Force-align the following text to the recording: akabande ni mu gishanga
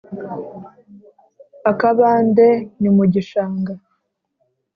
akabande 1.71 2.47
ni 2.79 2.89
mu 2.95 3.03
gishanga 3.13 3.73